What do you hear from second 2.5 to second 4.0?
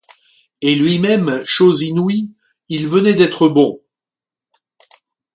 il venait d'être bon.